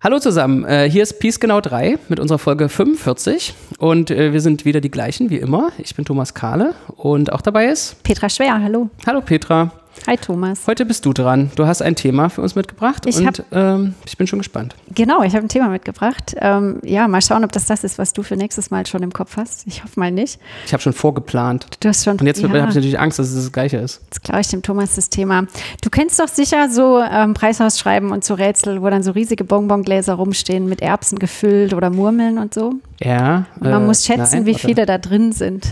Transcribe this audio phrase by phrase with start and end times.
[0.00, 4.40] Hallo zusammen, äh, hier ist Peace Genau 3 mit unserer Folge 45 und äh, wir
[4.40, 5.72] sind wieder die gleichen wie immer.
[5.78, 8.90] Ich bin Thomas Kahle und auch dabei ist Petra Schwer, hallo.
[9.08, 9.72] Hallo Petra.
[10.06, 10.60] Hi Thomas.
[10.66, 11.50] Heute bist du dran.
[11.56, 14.74] Du hast ein Thema für uns mitgebracht Ich und hab- ähm, ich bin schon gespannt.
[14.94, 16.34] Genau, ich habe ein Thema mitgebracht.
[16.40, 19.12] Ähm, ja, mal schauen, ob das das ist, was du für nächstes Mal schon im
[19.12, 19.66] Kopf hast.
[19.66, 20.38] Ich hoffe mal nicht.
[20.66, 22.18] Ich habe schon vorgeplant Du hast schon.
[22.18, 24.00] und jetzt ja, habe ich natürlich Angst, dass es das gleiche ist.
[24.04, 25.44] jetzt klaue ich dem Thomas das Thema.
[25.82, 30.14] Du kennst doch sicher so ähm, Preishausschreiben und so Rätsel, wo dann so riesige Bonbongläser
[30.14, 32.74] rumstehen mit Erbsen gefüllt oder Murmeln und so.
[33.00, 33.46] Ja.
[33.60, 35.66] Und man äh, muss schätzen, nein, wie viele da drin sind.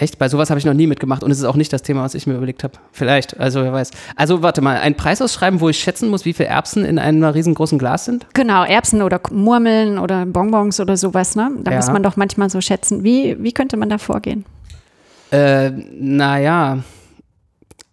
[0.00, 0.18] Echt?
[0.18, 2.14] Bei sowas habe ich noch nie mitgemacht und es ist auch nicht das Thema, was
[2.14, 2.72] ich mir überlegt habe.
[2.90, 3.90] Vielleicht, also wer weiß.
[4.16, 7.22] Also warte mal, ein Preis ausschreiben, wo ich schätzen muss, wie viele Erbsen in einem
[7.22, 8.26] riesengroßen Glas sind?
[8.32, 11.50] Genau, Erbsen oder Murmeln oder Bonbons oder sowas, ne?
[11.62, 11.76] Da Ja.
[11.76, 13.04] muss man doch manchmal so schätzen.
[13.04, 14.46] Wie, wie könnte man da vorgehen?
[15.32, 16.78] Äh, naja,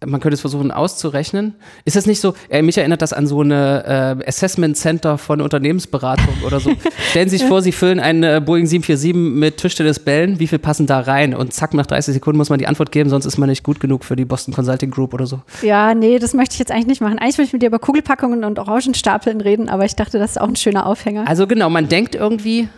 [0.06, 1.54] man könnte es versuchen auszurechnen.
[1.84, 5.40] Ist das nicht so, äh, mich erinnert das an so eine äh, Assessment Center von
[5.40, 6.70] Unternehmensberatung oder so.
[7.10, 10.86] Stellen Sie sich vor, Sie füllen einen äh, Boeing 747 mit Tischtennisbällen, wie viel passen
[10.86, 11.34] da rein?
[11.34, 13.80] Und zack, nach 30 Sekunden muss man die Antwort geben, sonst ist man nicht gut
[13.80, 15.40] genug für die Boston Consulting Group oder so.
[15.62, 17.18] Ja, nee, das möchte ich jetzt eigentlich nicht machen.
[17.18, 20.40] Eigentlich möchte ich mit dir über Kugelpackungen und Orangenstapeln reden, aber ich dachte, das ist
[20.40, 21.26] auch ein schöner Aufhänger.
[21.26, 22.68] Also genau, man denkt irgendwie,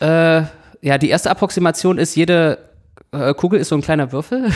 [0.00, 0.42] äh,
[0.80, 2.67] ja, die erste Approximation ist, jede
[3.12, 4.50] äh, Kugel ist so ein kleiner Würfel.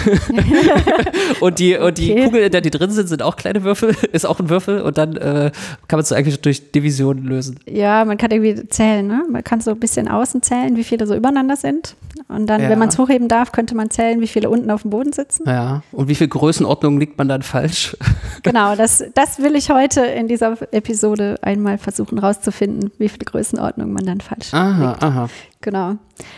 [1.41, 2.25] und die, und die Okay.
[2.25, 4.81] Kugeln, in der die drin sind, sind auch kleine Würfel, ist auch ein Würfel.
[4.83, 5.51] Und dann äh,
[5.89, 7.59] kann man es so eigentlich durch Division lösen.
[7.67, 9.25] Ja, man kann irgendwie zählen, ne?
[9.31, 11.97] Man kann so ein bisschen außen zählen, wie viele so übereinander sind.
[12.29, 12.69] Und dann, Ja.
[12.69, 15.45] wenn man es hochheben darf, könnte man zählen, wie viele unten auf dem Boden sitzen.
[15.47, 15.83] Ja.
[15.93, 17.97] Und wie viel Größenordnung liegt man dann falsch?
[18.45, 23.93] Genau, das, das will ich heute in dieser Episode einmal versuchen rauszufinden, wie viel Größenordnung
[23.93, 25.03] man dann falsch Aha, liegt.
[25.05, 25.29] aha.
[25.63, 25.95] Genau.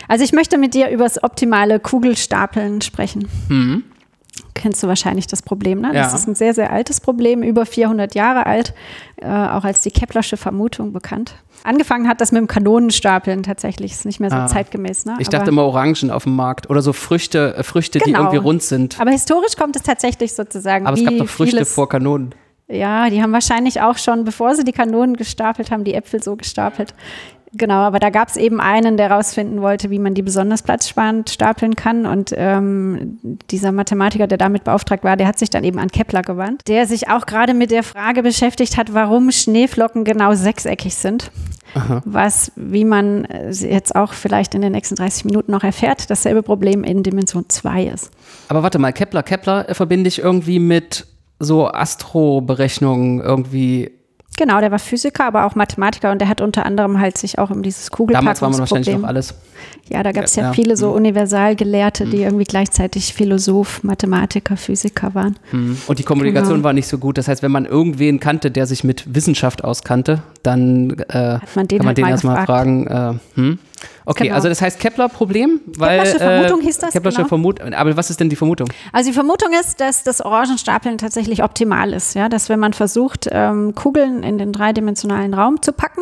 [0.07, 3.27] Also ich möchte mit dir über das optimale Kugelstapeln sprechen.
[3.49, 3.83] Hm.
[4.53, 5.91] Kennst du wahrscheinlich das Problem, ne?
[5.93, 6.17] Das Ja.
[6.17, 8.73] ist ein sehr, sehr altes Problem, über 400 Jahre alt,
[9.17, 11.35] äh, auch als die Keplersche Vermutung bekannt.
[11.63, 14.47] Angefangen hat das mit dem Kanonenstapeln tatsächlich, ist nicht mehr so Ah.
[14.47, 15.05] zeitgemäß.
[15.05, 15.15] Ne?
[15.19, 18.19] Ich dachte immer Orangen auf dem Markt oder so Früchte, äh, Früchte die Genau.
[18.19, 18.99] irgendwie rund sind.
[18.99, 22.33] aber historisch kommt es tatsächlich sozusagen Aber es gab doch Früchte vieles, vor Kanonen.
[22.67, 26.35] Ja, die haben wahrscheinlich auch schon, bevor sie die Kanonen gestapelt haben, die Äpfel so
[26.35, 26.93] gestapelt.
[27.57, 31.29] Genau, aber da gab es eben einen, der rausfinden wollte, wie man die besonders platzsparend
[31.29, 32.05] stapeln kann.
[32.05, 33.17] Und ähm,
[33.49, 36.85] dieser Mathematiker, der damit beauftragt war, der hat sich dann eben an Kepler gewandt, der
[36.85, 41.31] sich auch gerade mit der Frage beschäftigt hat, warum Schneeflocken genau sechseckig sind.
[42.05, 46.41] Was, wie man äh, jetzt auch vielleicht in den nächsten 30 Minuten noch erfährt, dasselbe
[46.41, 48.11] Problem in Dimension 2 ist.
[48.47, 51.05] Aber warte mal, Kepler, Kepler äh, verbinde ich irgendwie mit
[51.39, 53.91] so Astroberechnungen irgendwie.
[54.37, 57.49] Genau, der war Physiker, aber auch Mathematiker und der hat unter anderem halt sich auch
[57.49, 59.33] um dieses Damals war man wahrscheinlich Kugelpackungsproblem noch alles.
[59.89, 60.53] Ja, da gab es ja, Ja, Mhm.
[60.53, 65.37] viele so Universalgelehrte, die irgendwie gleichzeitig Philosoph, Mathematiker, Physiker waren.
[65.87, 66.63] Und die Kommunikation Genau.
[66.65, 67.17] war nicht so gut.
[67.17, 71.77] Das heißt, wenn man irgendwen kannte, der sich mit Wissenschaft auskannte, dann äh, man kann
[71.77, 72.87] man halt den mal erstmal fragen.
[72.87, 73.59] Äh, hm?
[74.05, 74.35] Okay, Genau.
[74.35, 77.27] also das heißt Kepler-Problem, weil Keplersche Vermutung hieß das, Keplersche genau.
[77.27, 77.73] Vermutung.
[77.73, 78.67] Aber was ist denn die Vermutung?
[78.91, 82.15] Also die Vermutung ist, dass das Orangenstapeln tatsächlich optimal ist.
[82.15, 82.29] Ja?
[82.29, 86.01] Dass wenn man versucht, ähm, Kugeln in den dreidimensionalen Raum zu packen,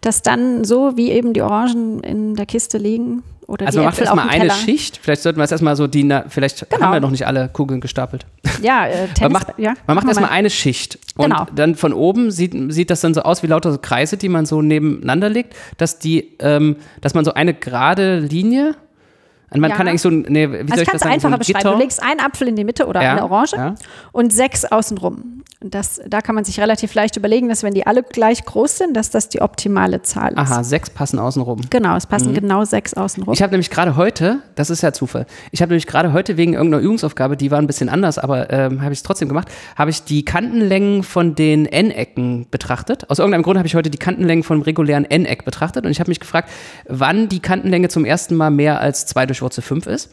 [0.00, 3.90] dass dann so wie eben die Orangen in der Kiste liegen oder Also die man
[3.92, 4.54] macht erstmal eine Teller.
[4.54, 5.00] Schicht.
[5.02, 6.82] Vielleicht sollten wir es erstmal so die, na, vielleicht Genau.
[6.86, 8.24] haben wir noch nicht alle Kugeln gestapelt.
[8.62, 10.36] Ja, äh, Tennis, Man macht, ja, man macht erstmal mal.
[10.36, 10.98] eine Schicht.
[11.16, 11.46] Und Genau.
[11.54, 14.46] dann von oben sieht, sieht das dann so aus wie lauter so Kreise, die man
[14.46, 18.74] so nebeneinander legt, dass die, ähm, dass man so eine gerade Linie,
[19.58, 19.76] man Ja.
[19.76, 21.58] kann eigentlich so, ein- nee, wie soll Also ich das sagen, so einfacher ein beschreiben.
[21.58, 21.72] Gitter.
[21.72, 23.74] Du legst einen Apfel in die Mitte oder Ja, eine Orange ja.
[24.12, 25.42] und sechs außenrum.
[25.62, 28.78] Und das, da kann man sich relativ leicht überlegen, dass wenn die alle gleich groß
[28.78, 30.38] sind, dass das die optimale Zahl ist.
[30.38, 31.60] Aha, sechs passen außenrum.
[31.68, 33.34] Genau, es passen genau sechs außenrum.
[33.34, 36.54] Ich habe nämlich gerade heute, das ist ja Zufall, ich habe nämlich gerade heute wegen
[36.54, 39.90] irgendeiner Übungsaufgabe, die war ein bisschen anders, aber ähm, habe ich es trotzdem gemacht, habe
[39.90, 43.10] ich die Kantenlängen von den N-Ecken betrachtet.
[43.10, 46.08] Aus irgendeinem Grund habe ich heute die Kantenlängen vom regulären N-Eck betrachtet und ich habe
[46.10, 46.48] mich gefragt,
[46.88, 50.10] wann die Kantenlänge zum ersten Mal mehr als 2 durch Wurzel 5 ist.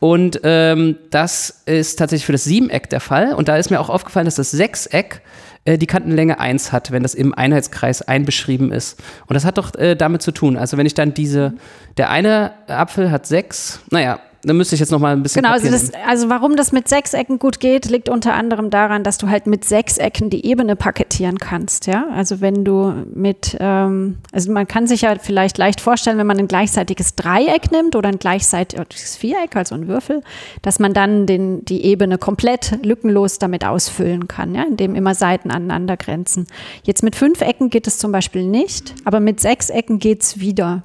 [0.00, 3.34] Und ähm, das ist tatsächlich für das Siebeneck der Fall.
[3.34, 5.22] Und da ist mir auch aufgefallen, dass das Sechseck
[5.64, 9.00] äh, die Kantenlänge 1 hat, wenn das im Einheitskreis einbeschrieben ist.
[9.26, 10.56] Und das hat doch äh, damit zu tun.
[10.56, 11.54] Also wenn ich dann diese,
[11.96, 15.54] der eine Apfel hat 6, naja, dann müsste ich jetzt noch mal ein bisschen Genau,
[15.54, 19.28] also, das, also warum das mit Sechsecken gut geht, liegt unter anderem daran, dass du
[19.28, 21.86] halt mit Sechsecken die Ebene paketieren kannst.
[21.86, 26.26] Ja, also wenn du mit, ähm, also man kann sich ja vielleicht leicht vorstellen, wenn
[26.26, 30.22] man ein gleichseitiges Dreieck nimmt oder ein gleichseitiges Viereck, also ein Würfel,
[30.62, 35.50] dass man dann den, die Ebene komplett lückenlos damit ausfüllen kann, ja, indem immer Seiten
[35.50, 36.46] aneinander grenzen.
[36.82, 40.40] Jetzt mit fünf Ecken geht es zum Beispiel nicht, aber mit sechs Ecken geht es
[40.40, 40.82] wieder.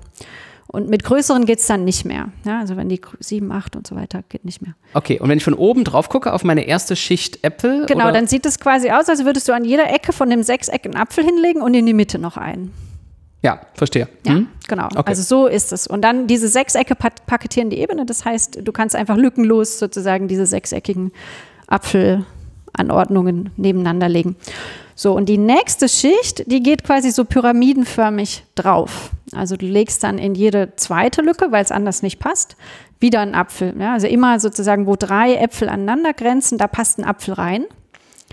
[0.72, 2.30] Und mit größeren geht es dann nicht mehr.
[2.46, 4.76] Ja, also wenn die gr- sieben, acht und so weiter geht nicht mehr.
[4.94, 7.88] Okay, und wenn ich von oben drauf gucke auf meine erste Schicht Äpfel.
[7.88, 10.44] Genau, oder, dann sieht es quasi aus, als würdest du an jeder Ecke von dem
[10.44, 12.72] Sechseck einen Apfel hinlegen und in die Mitte noch einen.
[13.42, 14.08] Ja, verstehe.
[14.28, 14.48] Ja, Hm?
[14.68, 14.86] genau.
[14.88, 15.04] Okay.
[15.08, 15.88] Also so ist es.
[15.88, 18.06] Und dann diese Sechsecke paketieren die Ebene.
[18.06, 21.12] Das heißt, du kannst einfach lückenlos sozusagen diese sechseckigen
[21.68, 24.36] Apfelanordnungen nebeneinander legen.
[25.00, 29.12] So, und die nächste Schicht, die geht quasi so pyramidenförmig drauf.
[29.32, 32.58] Also du legst dann in jede zweite Lücke, weil es anders nicht passt,
[33.00, 33.74] wieder einen Apfel.
[33.80, 37.64] Ja, also immer sozusagen, wo drei Äpfel aneinander grenzen, da passt ein Apfel rein.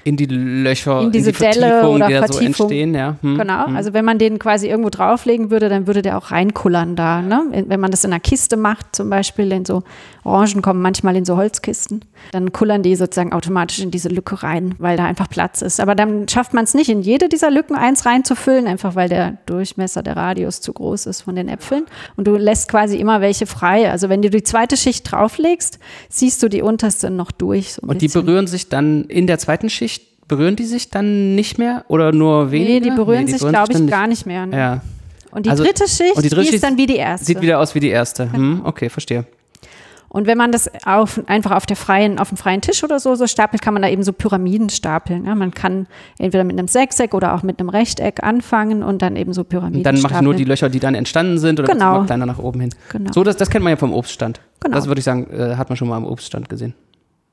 [0.06, 2.66] In die Löcher, In diese die Delle oder die da so Vertiefung.
[2.66, 3.16] entstehen, ja.
[3.22, 3.38] Hm.
[3.38, 7.22] Genau, also wenn man den quasi irgendwo drauflegen würde, dann würde der auch reinkullern da.
[7.22, 7.64] Ne?
[7.66, 9.82] Wenn man das in einer Kiste macht, zum Beispiel in so
[10.22, 14.76] Orangen kommen manchmal in so Holzkisten, dann kullern die sozusagen automatisch in diese Lücke rein,
[14.78, 15.80] weil da einfach Platz ist.
[15.80, 19.38] Aber dann schafft man es nicht, in jede dieser Lücken eins reinzufüllen, einfach weil der
[19.46, 21.84] Durchmesser, der Radius zu groß ist von den Äpfeln.
[22.16, 23.90] Und du lässt quasi immer welche frei.
[23.90, 27.74] Also wenn du die zweite Schicht drauflegst, siehst du die unterste noch durch.
[27.74, 28.24] So Und die bisschen.
[28.24, 29.95] berühren sich dann in der zweiten Schicht,
[30.28, 32.70] berühren die sich dann nicht mehr oder nur weniger?
[32.72, 34.46] Nee, die berühren sich, glaube ich, gar nicht mehr.
[34.46, 34.56] ne?
[34.56, 34.80] Ja,
[35.30, 37.26] Und die Also- dritte Schicht, und die dritte die Schicht ist dann wie die erste.
[37.26, 38.32] sieht wieder aus wie die erste.
[38.32, 39.26] Hm, okay, verstehe.
[40.08, 43.14] Und wenn man das auf, einfach auf, der freien, auf dem freien Tisch oder so,
[43.16, 45.26] so stapelt, kann man da eben so Pyramiden stapeln.
[45.26, 45.34] Ja?
[45.34, 45.88] Man kann
[46.18, 49.78] entweder mit einem Sechseck oder auch mit einem Rechteck anfangen und dann eben so Pyramiden
[49.78, 52.04] Und dann mache ich nur die Löcher, die dann entstanden sind oder Genau.
[52.04, 52.70] kleiner nach oben hin.
[52.92, 53.10] Genau.
[53.12, 54.40] So, das, das kennt man ja vom Obststand.
[54.60, 54.74] Genau.
[54.76, 56.72] Das würde ich sagen, äh, hat man schon mal am Obststand gesehen.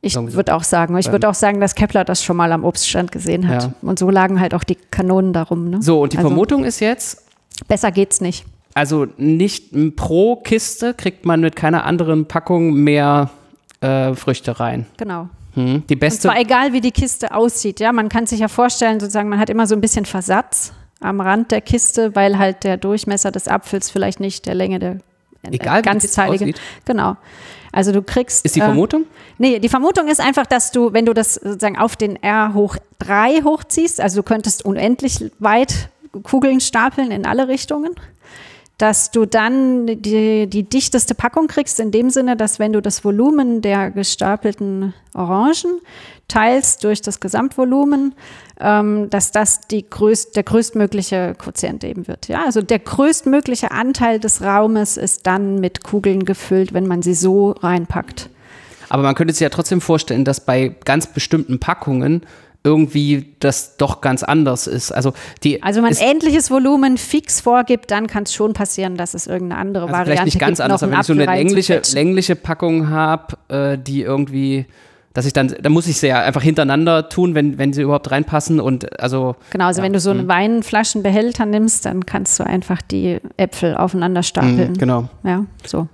[0.06, 3.12] Ich würde auch sagen, ich würde auch sagen, dass Kepler das schon mal am Obststand
[3.14, 3.64] gesehen hat.
[3.64, 3.74] Ja.
[3.82, 5.70] Und so lagen halt auch die Kanonen darum.
[5.70, 5.82] Ne?
[5.82, 7.24] So, und die Also- Vermutung ist jetzt,
[7.70, 8.46] Besser geht's nicht.
[8.74, 13.30] also nicht pro Kiste kriegt man mit keiner anderen Packung mehr
[13.80, 14.86] äh, Früchte rein.
[14.98, 15.30] Genau.
[15.54, 15.84] Hm.
[15.88, 16.22] Die Und beste.
[16.24, 17.80] zwar egal, wie die Kiste aussieht.
[17.80, 21.22] Ja, man kann sich ja vorstellen, sozusagen, man hat immer so ein bisschen Versatz am
[21.22, 24.92] Rand der Kiste, weil halt der Durchmesser des Apfels vielleicht nicht der Länge der
[25.44, 25.82] äh, Egal,
[26.30, 26.60] aussieht?
[26.86, 27.16] Genau.
[27.74, 28.46] Also du kriegst.
[28.46, 29.06] Ist die äh, Vermutung?
[29.40, 32.78] Nee, die Vermutung ist einfach, dass du, wenn du das sozusagen auf den R hoch
[33.00, 35.90] 3 hochziehst, also du könntest unendlich weit
[36.22, 37.96] Kugeln stapeln in alle Richtungen,
[38.78, 43.06] dass du dann die, die dichteste Packung kriegst, in dem Sinne, dass wenn du das
[43.06, 45.80] Volumen der gestapelten Orangen
[46.28, 48.16] teilst durch das Gesamtvolumen,
[48.60, 52.28] ähm, dass das die größt, der größtmögliche Quotient eben wird.
[52.28, 57.14] Ja, also der größtmögliche Anteil des Raumes ist dann mit Kugeln gefüllt, wenn man sie
[57.14, 58.30] so reinpackt.
[58.90, 62.22] Aber man könnte sich ja trotzdem vorstellen, dass bei ganz bestimmten Packungen
[62.64, 64.92] irgendwie das doch ganz anders ist.
[64.92, 65.14] Also
[65.44, 69.14] die Also wenn man ist, ähnliches Volumen fix vorgibt, dann kann es schon passieren, dass
[69.14, 71.26] es irgendeine andere also Variante vielleicht nicht ganz gibt, anders, aber wenn ich so eine
[71.26, 74.66] längliche, längliche Packung habe, äh, die irgendwie,
[75.14, 78.10] dass ich dann, dann muss ich sie ja einfach hintereinander tun, wenn, wenn sie überhaupt
[78.12, 80.20] reinpassen und also Genau, also wenn du so Mhm.
[80.22, 84.72] einen Weinflaschenbehälter nimmst, dann kannst du einfach die Äpfel aufeinander stapeln.
[84.72, 85.10] mh, genau.
[85.24, 85.88] Ja, so.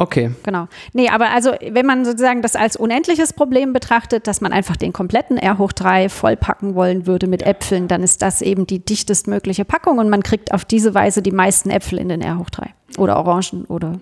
[0.00, 0.30] Okay.
[0.44, 0.68] Genau.
[0.92, 4.92] Nee, aber also, wenn man sozusagen das als unendliches Problem betrachtet, dass man einfach den
[4.92, 9.64] kompletten R hoch 3 vollpacken wollen würde mit Äpfeln, dann ist das eben die dichtestmögliche
[9.64, 12.72] Packung und man kriegt auf diese Weise die meisten Äpfel in den R hoch 3.
[12.96, 14.00] Oder Orangen oder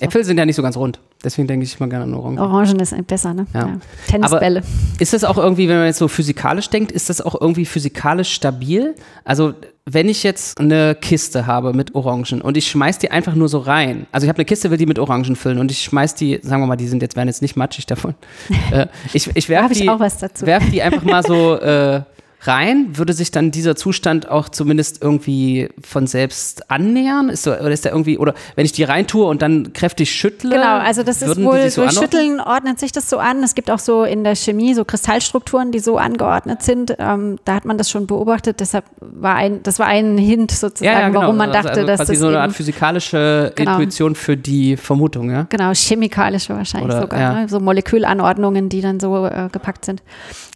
[0.00, 0.98] Äpfel sind ja nicht so ganz rund.
[1.22, 2.38] Deswegen denke ich immer gerne an Orangen.
[2.38, 3.46] Orangen ist besser, ne?
[3.54, 3.78] Ja.
[4.08, 4.62] Tennisbälle.
[4.98, 8.32] Ist das auch irgendwie, wenn man jetzt so physikalisch denkt, ist das auch irgendwie physikalisch
[8.32, 8.94] stabil?
[9.24, 9.54] Also,
[9.86, 13.58] wenn ich jetzt eine Kiste habe mit Orangen und ich schmeiß die einfach nur so
[13.58, 16.40] rein, also ich habe eine Kiste, will die mit Orangen füllen und ich schmeiß die,
[16.42, 18.14] sagen wir mal, die sind jetzt, werden jetzt nicht matschig davon.
[18.70, 20.46] äh, ich ich werfe ich die, auch was dazu.
[20.46, 22.02] werf die einfach mal so äh,
[22.46, 27.28] rein, würde sich dann dieser Zustand auch zumindest irgendwie von selbst annähern?
[27.28, 30.56] Ist so, oder ist der irgendwie, oder wenn ich die reintue und dann kräftig schüttle?
[30.56, 31.94] Genau, also das ist wohl so durch?
[31.94, 33.42] Schütteln ordnet sich das so an.
[33.42, 36.94] Es gibt auch so in der Chemie so Kristallstrukturen, die so angeordnet sind.
[36.98, 38.60] Ähm, da hat man das schon beobachtet.
[38.60, 42.18] Deshalb war ein, das war ein Hint sozusagen, warum man dachte, also, also dass das
[42.18, 43.72] so eine Art physikalische Genau.
[43.72, 45.46] Intuition für die Vermutung, ja?
[45.48, 47.20] Genau, chemikalische wahrscheinlich Oder, sogar.
[47.20, 47.32] ja.
[47.40, 47.48] Ne?
[47.48, 50.02] So Molekülanordnungen, die dann so äh, gepackt sind.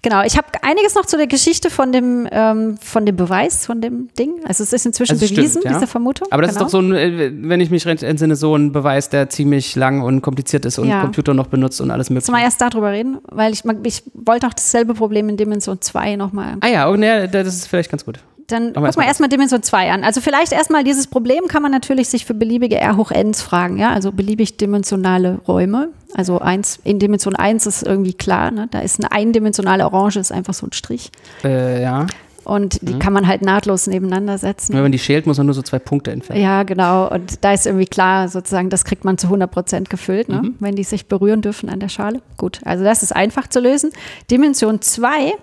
[0.02, 3.80] Genau, ich habe einiges noch zu der Geschichte von dem, ähm, von dem Beweis, von
[3.80, 4.40] dem Ding.
[4.44, 5.74] Also es ist inzwischen Also es bewiesen, stimmt, ja.
[5.74, 6.26] diese Vermutung.
[6.32, 6.66] Aber das genau.
[6.66, 9.76] ist doch so ein, äh, wenn ich mich recht entsinne, so ein Beweis, der ziemlich
[9.76, 11.02] lang und kompliziert ist und Ja.
[11.02, 12.26] Computer noch benutzt und alles mögliche.
[12.26, 13.18] Sollen wir erst darüber reden?
[13.30, 17.28] Weil ich, ich wollte auch dasselbe Problem in Dimension 2 nochmal Ah ja, oh, ne,
[17.28, 18.18] das ist vielleicht ganz gut.
[18.48, 20.04] Dann Aber guck mal erstmal Dimension 2 an.
[20.04, 23.76] Also vielleicht erstmal dieses Problem kann man natürlich sich für beliebige R hoch Ns fragen,
[23.78, 25.90] ja, also beliebig dimensionale Räume.
[26.14, 28.66] Also eins, in Dimension 1 ist irgendwie klar, ne?
[28.70, 31.10] da ist eine eindimensionale Orange, ist einfach so ein Strich.
[31.44, 32.06] Äh, ja.
[32.44, 32.98] Und die Mhm.
[32.98, 34.72] kann man halt nahtlos nebeneinander setzen.
[34.72, 36.40] Wenn man die schält, muss man nur so zwei Punkte entfernen.
[36.42, 37.06] Ja, genau.
[37.10, 40.40] Und da ist irgendwie klar, sozusagen, das kriegt man zu 100 Prozent gefüllt, ne?
[40.42, 40.54] Mhm.
[40.58, 42.22] wenn die sich berühren dürfen an der Schale.
[42.38, 43.90] Gut, also das ist einfach zu lösen.
[44.30, 45.34] Dimension 2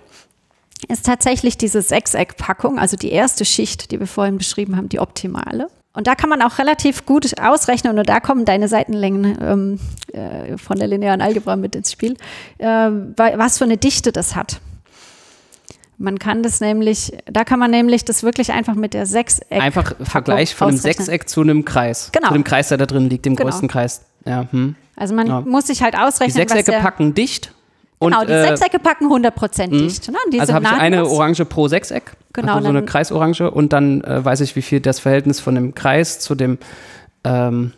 [0.88, 5.68] ist tatsächlich diese Sechseckpackung, also die erste Schicht, die wir vorhin beschrieben haben, die optimale.
[5.94, 9.80] Und da kann man auch relativ gut ausrechnen, und da kommen deine Seitenlängen ähm,
[10.12, 12.16] äh, von der linearen Algebra mit ins Spiel,
[12.58, 14.60] äh, wa- was für eine Dichte das hat.
[15.98, 19.46] Man kann das nämlich, da kann man nämlich das wirklich einfach mit der Sechseck.
[19.50, 20.76] Einfach Vergleich von einem.
[20.76, 22.10] Sechseck zu einem Kreis.
[22.12, 22.28] Genau.
[22.28, 23.48] Zu dem Kreis, der da drin liegt, dem Genau.
[23.48, 24.02] größten Kreis.
[24.26, 24.74] Ja, hm.
[24.94, 25.40] Also man Ja.
[25.40, 27.52] muss sich halt Die ausrechnen, was Sechsecke packen dicht.
[27.98, 30.10] Und, Genau, die äh, Sechsecke packen 100% dicht.
[30.10, 30.18] Ne?
[30.38, 31.06] Also habe ich eine.
[31.06, 32.12] Orange pro Sechseck.
[32.34, 33.50] Genau, Also so eine Kreisorange.
[33.50, 36.58] Und dann äh, weiß ich, wie viel das Verhältnis von dem Kreis zu dem
[37.24, 37.72] ähm,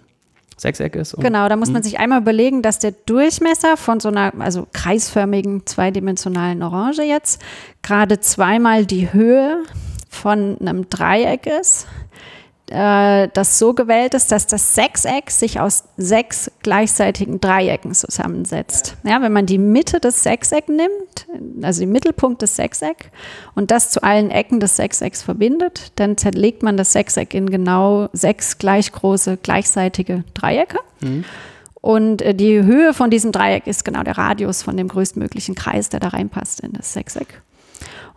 [0.57, 1.15] Sechseck ist.
[1.15, 4.67] Und Genau, da muss man sich einmal überlegen, dass der Durchmesser von so einer, also
[4.73, 7.41] kreisförmigen, zweidimensionalen Orange jetzt,
[7.83, 9.63] gerade zweimal die Höhe
[10.11, 11.87] von einem Dreieck ist,
[12.71, 18.97] äh, das so gewählt ist, dass das Sechseck sich aus sechs gleichseitigen Dreiecken zusammensetzt.
[19.05, 21.27] Ja, wenn man die Mitte des Sechsecks nimmt,
[21.63, 23.11] also den Mittelpunkt des Sechseck
[23.55, 28.09] und das zu allen Ecken des Sechsecks verbindet, dann zerlegt man das Sechseck in genau
[28.13, 30.79] sechs gleich große gleichseitige Dreiecke.
[31.81, 35.89] Und äh, die Höhe von diesem Dreieck ist genau der Radius von dem größtmöglichen Kreis,
[35.89, 37.43] der da reinpasst in das Sechseck.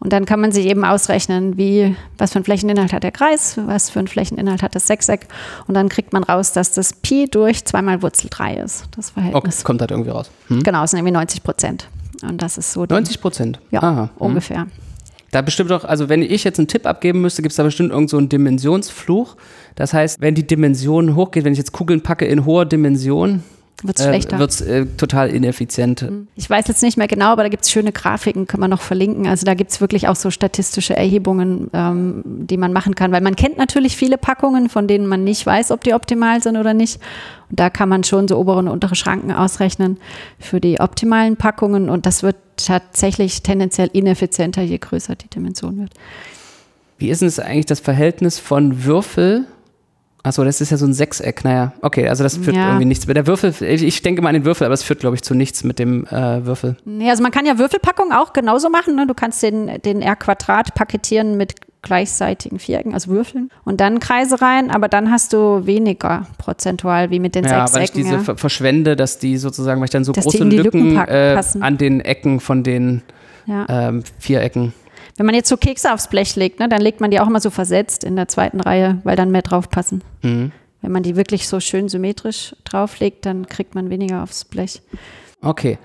[0.04, 3.58] Und dann kann man sich eben ausrechnen, wie, was für einen Flächeninhalt hat der Kreis,
[3.68, 5.28] was für einen Flächeninhalt hat das Sechseck.
[5.68, 9.22] Und dann kriegt man raus, dass das Pi durch zweimal Wurzel 3 ist, das Okay,
[9.30, 9.64] Verhältnis.
[9.64, 10.32] kommt halt irgendwie raus.
[10.48, 10.64] Hm?
[10.64, 11.88] Genau, es sind irgendwie 90 Prozent.
[12.28, 13.60] Und das ist so die, 90 Prozent.
[13.70, 14.02] ja, Aha.
[14.04, 14.10] hm.
[14.18, 14.68] ungefähr.
[15.30, 17.92] Da bestimmt auch, also wenn ich jetzt einen Tipp abgeben müsste, gibt es da bestimmt
[17.92, 19.38] irgend so einen Dimensionsfluch.
[19.76, 23.44] Das heißt, wenn die Dimension hochgeht, wenn ich jetzt Kugeln packe in hoher Dimension,
[23.84, 24.40] Wird es äh, schlechter.
[24.40, 26.06] wird es äh, total ineffizient.
[26.36, 28.82] Ich weiß jetzt nicht mehr genau, aber da gibt es schöne Grafiken, können wir noch
[28.82, 29.28] verlinken.
[29.28, 33.22] Also da gibt es wirklich auch so statistische Erhebungen, ähm, die man machen kann, weil
[33.22, 36.74] man kennt natürlich viele Packungen, von denen man nicht weiß, ob die optimal sind oder
[36.74, 37.00] nicht.
[37.50, 39.98] Und da kann man schon so obere und untere Schranken ausrechnen
[40.40, 45.94] für die optimalen Packungen und das wird tatsächlich tendenziell ineffizienter, je größer die Dimension wird.
[46.98, 49.48] Wie ist denn das eigentlich das Verhältnis von Würfel?
[50.24, 51.44] Achso, das ist ja so ein Sechseck.
[51.44, 52.68] Naja, okay, also das führt Ja.
[52.68, 53.06] irgendwie nichts.
[53.08, 55.64] Der Würfel, ich denke mal an den Würfel, aber es führt, glaube ich, zu nichts
[55.64, 56.78] mit dem äh, Würfel.
[56.86, 58.96] Nee, also man kann ja Würfelpackungen auch genauso machen.
[58.96, 59.08] Ne?
[59.08, 64.70] Du kannst den, den R-Quadrat paketieren mit gleichseitigen Vierecken, also Würfeln, und dann Kreise rein,
[64.70, 68.20] aber dann hast du weniger prozentual wie mit den Ja, weil ich diese Ja.
[68.20, 71.80] ver verschwende, dass die sozusagen, weil ich dann so Dass große Lücken, Lücken äh, an
[71.80, 73.02] den Ecken von den
[73.48, 73.66] Ja.
[73.68, 74.74] ähm, Vierecken.
[75.18, 77.40] Wenn man jetzt so Kekse aufs Blech legt, ne, dann legt man die auch immer
[77.40, 80.04] so versetzt in der zweiten Reihe, weil dann mehr drauf passen.
[80.22, 80.52] Mhm.
[80.82, 84.82] Wenn man die wirklich so schön symmetrisch drauflegt, dann kriegt man weniger aufs Blech.
[85.42, 85.78] Okay.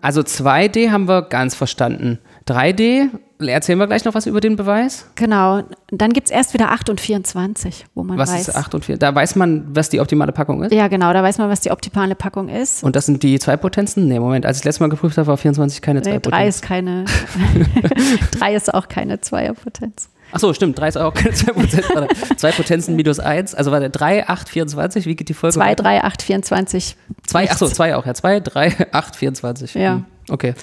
[0.00, 2.18] Also 2D haben wir ganz verstanden.
[2.46, 3.08] 3D,
[3.40, 5.06] erzählen wir gleich noch was über den Beweis?
[5.14, 5.62] Genau.
[5.90, 8.48] Dann gibt es erst wieder 8 und 24, wo man Was weiß.
[8.48, 8.98] ist 8 und 4?
[8.98, 10.72] Da weiß man, was die optimale Packung ist.
[10.72, 12.84] Ja, genau, da weiß man, was die optimale Packung ist.
[12.84, 14.08] Und das sind die zwei Potenzen?
[14.08, 14.44] Nee, Moment.
[14.44, 16.48] Als ich das letzte Mal geprüft habe, war 24 keine Nee, drei Potenzen.
[16.48, 17.04] ist keine,
[18.38, 20.10] drei ist auch keine Zweierpotenz.
[20.32, 20.78] Achso, stimmt.
[20.78, 21.94] 3 ist auch keine zwei Potenzen.
[21.94, 22.36] Warte.
[22.36, 23.54] zwei Potenzen minus 1.
[23.54, 25.06] Also warte, 3, 8, 24.
[25.06, 25.54] Wie geht die Folge?
[25.54, 25.82] 2, weiter?
[25.84, 26.96] 3, 8, 24.
[27.24, 28.04] Zwei, achso, 2 auch.
[28.04, 29.74] Ja, 2, 3, 8, 24.
[29.74, 29.94] Ja.
[29.94, 30.54] Hm, Okay.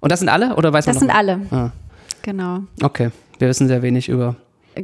[0.00, 0.56] Und das sind alle?
[0.56, 1.14] Oder weiß Das man sind noch?
[1.16, 1.40] alle.
[1.50, 1.70] Ah.
[2.22, 2.60] Genau.
[2.82, 3.10] Okay.
[3.38, 4.36] Wir wissen sehr wenig über.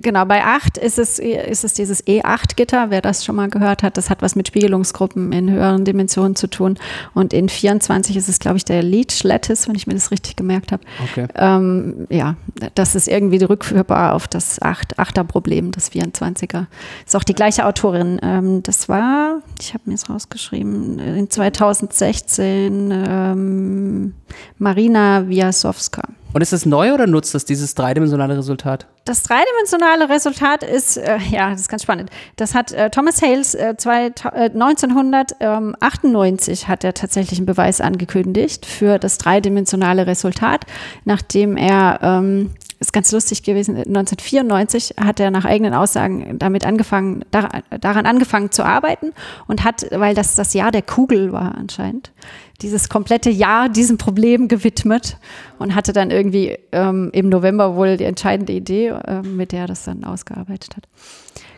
[0.03, 3.97] Genau, bei 8 ist es, ist es dieses E8-Gitter, wer das schon mal gehört hat,
[3.97, 6.79] das hat was mit Spiegelungsgruppen in höheren Dimensionen zu tun.
[7.15, 10.37] Und in 24 ist es, glaube ich, der Leech Lattice, wenn ich mir das richtig
[10.37, 10.83] gemerkt habe.
[11.11, 11.27] Okay.
[11.35, 12.37] Ähm, ja,
[12.75, 16.67] das ist irgendwie rückführbar auf das 8, 8er-Problem, das 24er.
[17.05, 18.19] Ist auch die gleiche Autorin.
[18.23, 24.15] Ähm, das war, ich habe mir es rausgeschrieben, in 2016 ähm,
[24.59, 26.03] Marina Wiasowska.
[26.37, 28.87] Und ist das neu oder nutzt das dieses dreidimensionale Resultat?
[29.07, 32.11] Das dreidimensionale Resultat ist, äh, ja, das ist ganz spannend.
[32.37, 38.67] Das hat äh, Thomas Hales äh, zwei, äh, 1998 hat er tatsächlich einen Beweis angekündigt
[38.67, 40.67] für das dreidimensionale Resultat,
[41.07, 43.77] nachdem er ähm, ist ganz lustig gewesen.
[43.77, 49.13] 1994 hat er nach eigenen Aussagen damit angefangen, dar daran angefangen zu arbeiten
[49.47, 52.13] und hat, weil das das Jahr der Kugel war anscheinend,
[52.61, 55.17] dieses komplette Jahr diesem Problem gewidmet
[55.59, 59.67] und hatte dann irgendwie ähm, im November wohl die entscheidende Idee, äh, mit der er
[59.67, 60.89] das dann ausgearbeitet hat.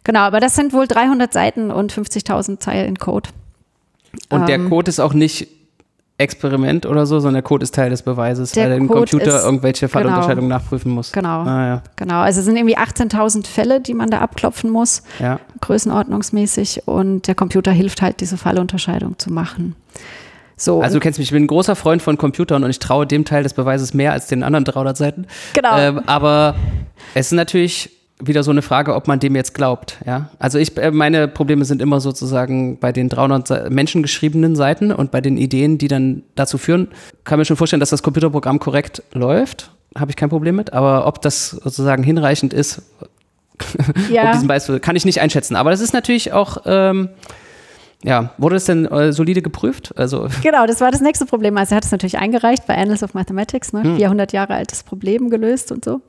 [0.05, 3.31] Genau, aber das sind wohl 300 Seiten und 50.000 Zeilen Code.
[4.31, 5.49] Und der Ähm, Code ist auch nicht
[6.19, 9.45] Experiment oder so, sondern der Code ist Teil des Beweises, Der weil der Computer ist-
[9.45, 11.13] irgendwelche Fallunterscheidungen nachprüfen muss.
[11.13, 11.43] Genau.
[11.43, 11.83] Ah, ja.
[11.97, 15.39] Genau, also es sind irgendwie 18.000 Fälle, die man da abklopfen muss, ja.
[15.61, 19.75] größenordnungsmäßig und der Computer hilft halt, diese Fallunterscheidung zu machen.
[20.57, 23.07] So, Also du kennst mich, ich bin ein großer Freund von Computern und ich traue
[23.07, 25.27] dem Teil des Beweises mehr als den anderen 300 Seiten.
[25.55, 25.79] Genau.
[25.79, 26.57] Ähm, aber
[27.15, 27.91] es ist natürlich
[28.23, 29.99] wieder so eine Frage, ob man dem jetzt glaubt.
[30.07, 30.31] Ja?
[30.39, 35.11] Also ich, äh, meine Probleme sind immer sozusagen bei den 300 Se- menschengeschriebenen Seiten und
[35.11, 36.89] bei den Ideen, die dann dazu führen.
[37.25, 39.71] Kann mir schon vorstellen, dass das Computerprogramm korrekt läuft.
[39.97, 40.73] Habe ich kein Problem mit.
[40.73, 42.83] Aber ob das sozusagen hinreichend ist,
[44.11, 45.57] ja, um diesen Beispiel, kann ich nicht einschätzen.
[45.57, 47.09] Aber das ist natürlich auch, ähm,
[48.05, 49.93] Ja, wurde es denn äh, solide geprüft?
[49.97, 51.57] Also genau, das war das nächste Problem.
[51.57, 53.83] Also er hat es natürlich eingereicht bei Annals of Mathematics, ne?
[53.83, 53.97] Hm.
[53.97, 56.01] 400 Jahre altes Problem gelöst und so.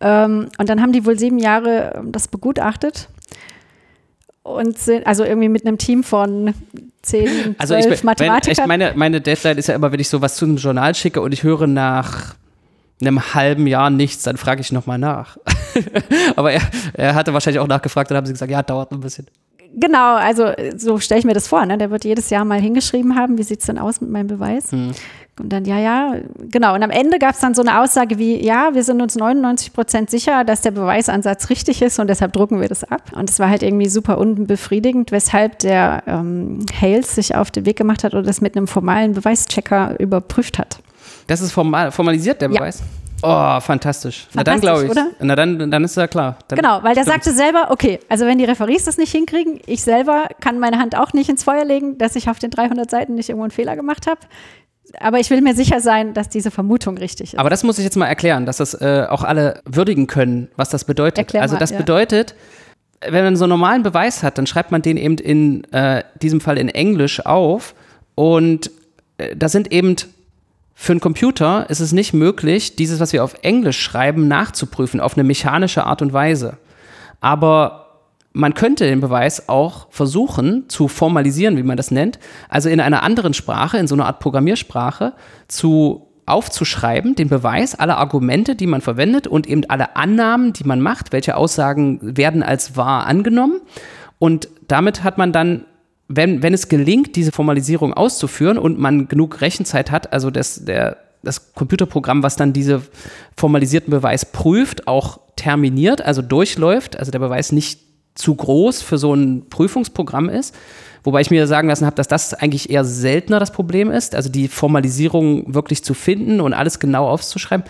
[0.00, 3.08] Ähm, und dann haben die wohl sieben Jahre ähm, das begutachtet
[4.42, 6.54] und sind also irgendwie mit einem Team von
[7.02, 8.56] zehn, also ich, Mathematikern.
[8.62, 11.32] Wenn, meine, meine Deadline ist ja immer, wenn ich sowas zu einem Journal schicke und
[11.32, 12.34] ich höre nach
[13.00, 15.36] einem halben Jahr nichts, dann frage ich nochmal nach.
[16.36, 16.62] Aber er,
[16.94, 19.28] er hatte wahrscheinlich auch nachgefragt, dann haben sie gesagt, ja, dauert ein bisschen.
[19.74, 21.64] Genau, also so stelle ich mir das vor.
[21.66, 21.78] Ne?
[21.78, 24.72] Der wird jedes Jahr mal hingeschrieben haben, wie sieht es denn aus mit meinem Beweis?
[24.72, 24.92] Hm.
[25.38, 26.14] Und dann, ja, ja,
[26.50, 26.74] genau.
[26.74, 29.72] Und am Ende gab es dann so eine Aussage wie, ja, wir sind uns 99
[29.72, 33.12] Prozent sicher, dass der Beweisansatz richtig ist und deshalb drucken wir das ab.
[33.14, 37.76] Und es war halt irgendwie super unbefriedigend, weshalb der ähm, Hales sich auf den Weg
[37.76, 40.80] gemacht hat und das mit einem formalen Beweischecker überprüft hat.
[41.26, 42.80] Das ist formal, formalisiert, der Beweis?
[42.80, 42.84] Ja.
[43.22, 44.28] Oh, fantastisch.
[44.32, 44.90] Na dann glaube ich.
[44.90, 45.08] Oder?
[45.20, 46.38] Na dann, dann ist ja klar.
[46.48, 47.24] Dann genau, weil der stimmt's.
[47.24, 50.96] sagte selber, okay, also wenn die Referees das nicht hinkriegen, ich selber kann meine Hand
[50.96, 53.76] auch nicht ins Feuer legen, dass ich auf den 300 Seiten nicht irgendwo einen Fehler
[53.76, 54.20] gemacht habe
[55.00, 57.38] aber ich will mir sicher sein, dass diese Vermutung richtig ist.
[57.38, 60.70] Aber das muss ich jetzt mal erklären, dass das äh, auch alle würdigen können, was
[60.70, 61.18] das bedeutet.
[61.18, 61.78] Erklär also das ja.
[61.78, 62.34] bedeutet,
[63.06, 66.40] wenn man so einen normalen Beweis hat, dann schreibt man den eben in äh, diesem
[66.40, 67.74] Fall in Englisch auf
[68.14, 68.70] und
[69.18, 69.96] äh, da sind eben
[70.80, 75.18] für einen Computer ist es nicht möglich, dieses, was wir auf Englisch schreiben, nachzuprüfen auf
[75.18, 76.56] eine mechanische Art und Weise.
[77.20, 82.78] Aber man könnte den Beweis auch versuchen zu formalisieren, wie man das nennt, also in
[82.78, 85.14] einer anderen Sprache, in so einer Art Programmiersprache,
[85.48, 90.80] zu aufzuschreiben, den Beweis, alle Argumente, die man verwendet und eben alle Annahmen, die man
[90.80, 93.62] macht, welche Aussagen werden als wahr angenommen.
[94.20, 95.64] Und damit hat man dann,
[96.08, 100.96] wenn, wenn es gelingt, diese Formalisierung auszuführen und man genug Rechenzeit hat, also das, der,
[101.22, 102.82] das Computerprogramm, was dann diese
[103.36, 107.80] formalisierten Beweis prüft, auch terminiert, also durchläuft, also der Beweis nicht
[108.14, 110.54] zu groß für so ein Prüfungsprogramm ist.
[111.04, 114.28] Wobei ich mir sagen lassen habe, dass das eigentlich eher seltener das Problem ist, also
[114.28, 117.64] die Formalisierung wirklich zu finden und alles genau aufzuschreiben.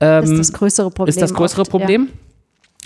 [0.00, 1.08] Ähm, ist das größere Problem.
[1.08, 2.08] Ist das größere oft, Problem.
[2.08, 2.25] Ja.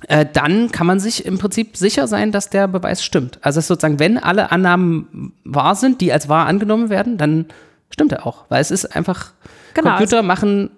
[0.09, 3.39] Äh, dann kann man sich im Prinzip sicher sein, dass der Beweis stimmt.
[3.43, 7.47] Also sozusagen, wenn alle Annahmen wahr sind, die als wahr angenommen werden, dann
[7.91, 8.45] stimmt er auch.
[8.49, 9.33] Weil es ist einfach,
[9.75, 10.71] genau, Computer also machen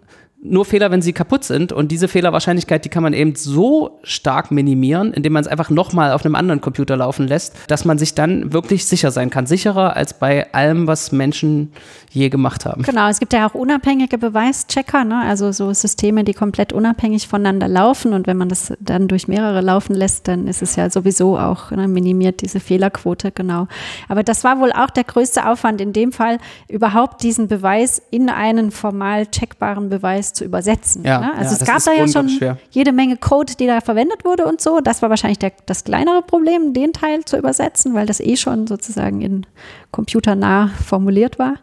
[0.44, 1.72] nur Fehler, wenn sie kaputt sind.
[1.72, 6.10] Und diese Fehlerwahrscheinlichkeit, die kann man eben so stark minimieren, indem man es einfach nochmal
[6.12, 9.46] auf einem anderen Computer laufen lässt, dass man sich dann wirklich sicher sein kann.
[9.46, 11.72] Sicherer als bei allem, was Menschen
[12.10, 12.82] je gemacht haben.
[12.82, 15.22] Genau, es gibt ja auch unabhängige Beweischecker, ne?
[15.22, 18.12] also so Systeme, die komplett unabhängig voneinander laufen.
[18.12, 21.70] Und wenn man das dann durch mehrere laufen lässt, dann ist es ja sowieso auch
[21.70, 23.68] ne, minimiert diese Fehlerquote, genau.
[24.08, 28.28] Aber das war wohl auch der größte Aufwand in dem Fall, überhaupt diesen Beweis in
[28.28, 31.04] einen formal checkbaren Beweis zu übersetzen.
[31.04, 31.34] Ja, ne?
[31.36, 32.58] Also ja, es gab da ja schon schwer.
[32.70, 34.80] jede Menge Code, die da verwendet wurde und so.
[34.80, 38.66] Das war wahrscheinlich der, das kleinere Problem, den Teil zu übersetzen, weil das eh schon
[38.66, 39.46] sozusagen in
[39.90, 41.54] computernah formuliert war.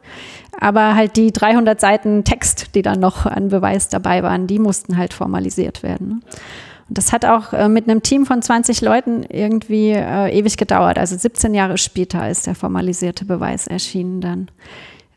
[0.59, 4.97] Aber halt die 300 Seiten Text, die dann noch an Beweis dabei waren, die mussten
[4.97, 6.07] halt formalisiert werden.
[6.07, 6.19] Ne?
[6.89, 10.97] Und das hat auch äh, mit einem Team von 20 Leuten irgendwie äh, ewig gedauert.
[10.97, 14.49] Also 17 Jahre später ist der formalisierte Beweis erschienen dann.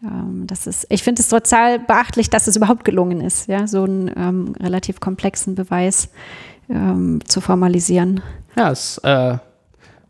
[0.03, 3.85] Ähm, das ist, ich finde es total beachtlich, dass es überhaupt gelungen ist, ja, so
[3.85, 6.09] einen ähm, relativ komplexen Beweis
[6.69, 8.23] ähm, zu formalisieren.
[8.57, 9.39] Ja, ist äh,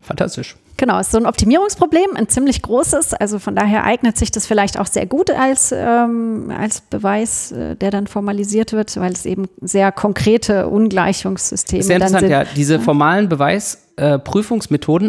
[0.01, 0.55] fantastisch.
[0.77, 3.13] Genau, ist so ein Optimierungsproblem, ein ziemlich großes.
[3.13, 7.75] Also von daher eignet sich das vielleicht auch sehr gut als, ähm, als Beweis, äh,
[7.75, 12.31] der dann formalisiert wird, weil es eben sehr konkrete Ungleichungssysteme sehr interessant, sind.
[12.31, 12.43] ja.
[12.55, 14.19] Diese formalen Beweisprüfungsmethoden, äh,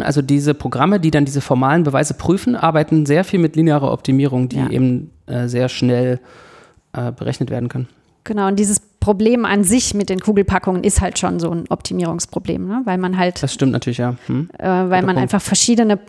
[0.03, 4.49] also diese Programme, die dann diese formalen Beweise prüfen, arbeiten sehr viel mit linearer Optimierung,
[4.49, 4.69] die ja.
[4.69, 6.19] eben äh, sehr schnell
[6.93, 7.87] äh, berechnet werden kann.
[8.23, 12.67] Genau, und dieses Problem an sich mit den Kugelpackungen ist halt schon so ein Optimierungsproblem,
[12.67, 12.81] ne?
[12.83, 13.41] weil man halt.
[13.43, 14.15] Das stimmt natürlich, ja.
[14.25, 14.49] Hm.
[14.57, 15.99] Äh, weil man einfach verschiedene,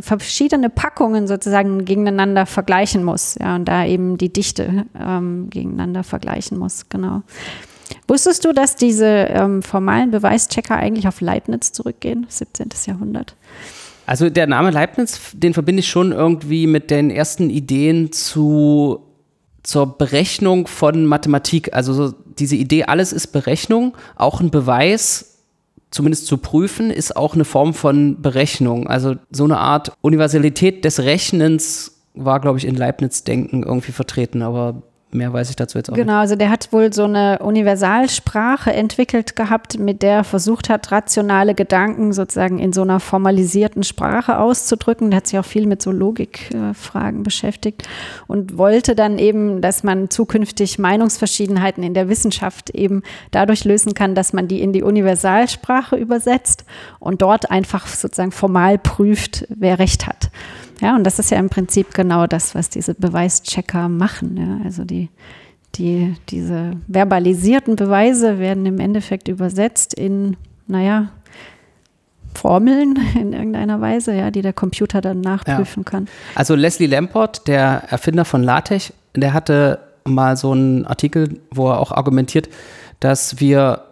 [0.00, 6.58] verschiedene Packungen sozusagen gegeneinander vergleichen muss, ja, und da eben die Dichte ähm, gegeneinander vergleichen
[6.58, 7.22] muss, genau.
[8.06, 12.68] Wusstest du, dass diese ähm, formalen Beweischecker eigentlich auf Leibniz zurückgehen, 17.
[12.86, 13.34] Jahrhundert?
[14.06, 19.04] Also der Name Leibniz, den verbinde ich schon irgendwie mit den ersten Ideen zu
[19.62, 21.74] zur Berechnung von Mathematik.
[21.74, 25.44] Also so diese Idee, alles ist Berechnung, auch ein Beweis,
[25.90, 28.86] zumindest zu prüfen, ist auch eine Form von Berechnung.
[28.86, 34.82] Also so eine Art Universalität des Rechnens war, glaube ich, in Leibniz-Denken irgendwie vertreten, aber
[35.10, 36.08] Mehr weiß ich dazu jetzt auch genau, nicht.
[36.08, 40.92] Genau, also der hat wohl so eine Universalsprache entwickelt gehabt, mit der er versucht hat,
[40.92, 45.10] rationale Gedanken sozusagen in so einer formalisierten Sprache auszudrücken.
[45.10, 47.88] Der hat sich auch viel mit so Logikfragen beschäftigt
[48.26, 54.14] und wollte dann eben, dass man zukünftig Meinungsverschiedenheiten in der Wissenschaft eben dadurch lösen kann,
[54.14, 56.66] dass man die in die Universalsprache übersetzt
[56.98, 60.30] und dort einfach sozusagen formal prüft, wer recht hat.
[60.80, 64.36] Ja, und das ist ja im Prinzip genau das, was diese Beweischecker machen.
[64.36, 64.64] Ja?
[64.64, 65.08] Also die,
[65.74, 70.36] die, diese verbalisierten Beweise werden im Endeffekt übersetzt in,
[70.66, 71.08] naja,
[72.34, 75.90] Formeln in irgendeiner Weise, ja, die der Computer dann nachprüfen ja.
[75.90, 76.08] kann.
[76.34, 81.80] Also Leslie Lamport, der Erfinder von LaTeX, der hatte mal so einen Artikel, wo er
[81.80, 82.48] auch argumentiert,
[83.00, 83.82] dass wir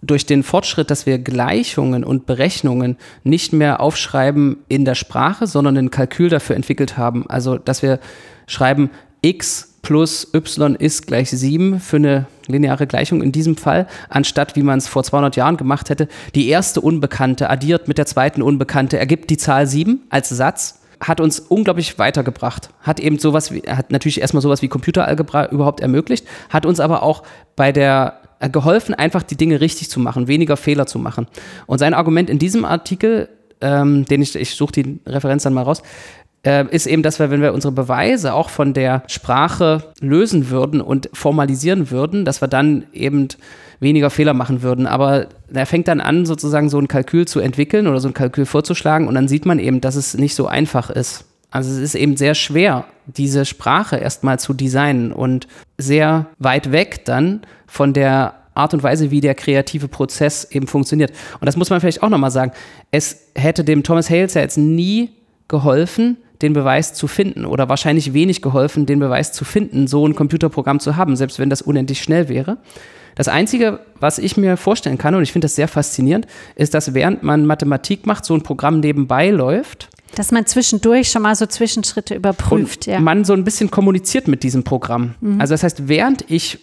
[0.00, 5.76] durch den Fortschritt, dass wir Gleichungen und Berechnungen nicht mehr aufschreiben in der Sprache, sondern
[5.76, 7.28] ein Kalkül dafür entwickelt haben.
[7.28, 7.98] Also, dass wir
[8.46, 8.90] schreiben,
[9.22, 14.62] x plus y ist gleich 7 für eine lineare Gleichung in diesem Fall, anstatt wie
[14.62, 18.98] man es vor 200 Jahren gemacht hätte, die erste Unbekannte addiert mit der zweiten Unbekannte,
[18.98, 22.70] ergibt die Zahl 7 als Satz hat uns unglaublich weitergebracht.
[22.80, 27.04] Hat eben sowas wie, hat natürlich erstmal sowas wie Computeralgebra überhaupt ermöglicht, hat uns aber
[27.04, 27.22] auch
[27.54, 31.26] bei der geholfen, einfach die Dinge richtig zu machen, weniger Fehler zu machen.
[31.66, 33.28] Und sein Argument in diesem Artikel,
[33.60, 35.82] ähm, den ich, ich suche die Referenz dann mal raus,
[36.44, 40.80] äh, ist eben, dass wir, wenn wir unsere Beweise auch von der Sprache lösen würden
[40.80, 43.28] und formalisieren würden, dass wir dann eben
[43.80, 44.86] weniger Fehler machen würden.
[44.86, 48.46] Aber er fängt dann an, sozusagen so ein Kalkül zu entwickeln oder so ein Kalkül
[48.46, 51.24] vorzuschlagen und dann sieht man eben, dass es nicht so einfach ist.
[51.50, 57.04] Also es ist eben sehr schwer, diese Sprache erstmal zu designen und sehr weit weg
[57.06, 61.12] dann von der Art und Weise, wie der kreative Prozess eben funktioniert.
[61.40, 62.52] Und das muss man vielleicht auch nochmal sagen.
[62.90, 65.10] Es hätte dem Thomas Hales ja jetzt nie
[65.46, 70.14] geholfen, den Beweis zu finden oder wahrscheinlich wenig geholfen, den Beweis zu finden, so ein
[70.14, 72.58] Computerprogramm zu haben, selbst wenn das unendlich schnell wäre.
[73.14, 76.94] Das Einzige, was ich mir vorstellen kann, und ich finde das sehr faszinierend, ist, dass
[76.94, 81.46] während man Mathematik macht, so ein Programm nebenbei läuft dass man zwischendurch schon mal so
[81.46, 82.86] Zwischenschritte überprüft.
[82.86, 83.00] Und ja.
[83.00, 85.14] man so ein bisschen kommuniziert mit diesem Programm.
[85.20, 85.40] Mhm.
[85.40, 86.58] Also das heißt, während ich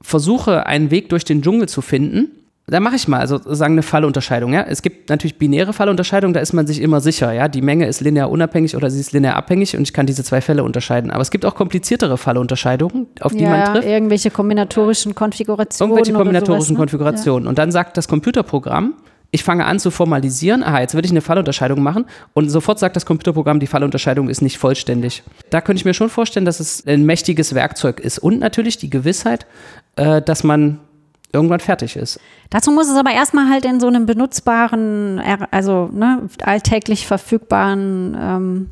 [0.00, 2.32] versuche, einen Weg durch den Dschungel zu finden,
[2.68, 4.52] da mache ich mal, also sagen eine Fallunterscheidung.
[4.52, 4.62] Ja?
[4.62, 7.32] Es gibt natürlich binäre Fallunterscheidungen, da ist man sich immer sicher.
[7.32, 7.48] Ja?
[7.48, 10.40] Die Menge ist linear unabhängig oder sie ist linear abhängig und ich kann diese zwei
[10.40, 11.10] Fälle unterscheiden.
[11.10, 13.88] Aber es gibt auch kompliziertere Fallunterscheidungen, auf die ja, man trifft.
[13.88, 15.90] Irgendwelche kombinatorischen Konfigurationen.
[15.90, 16.76] Irgendwelche kombinatorischen sowas, ne?
[16.76, 17.48] Konfigurationen.
[17.48, 18.94] Und dann sagt das Computerprogramm,
[19.32, 22.94] ich fange an zu formalisieren, aha, jetzt würde ich eine Fallunterscheidung machen und sofort sagt
[22.96, 25.22] das Computerprogramm, die Fallunterscheidung ist nicht vollständig.
[25.48, 28.90] Da könnte ich mir schon vorstellen, dass es ein mächtiges Werkzeug ist und natürlich die
[28.90, 29.46] Gewissheit,
[29.96, 30.80] äh, dass man
[31.32, 32.20] irgendwann fertig ist.
[32.50, 35.18] Dazu muss es aber erstmal halt in so einem benutzbaren,
[35.50, 38.70] also ne, alltäglich verfügbaren ähm,